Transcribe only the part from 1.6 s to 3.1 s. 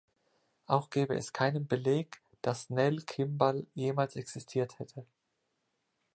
Beleg, das Nell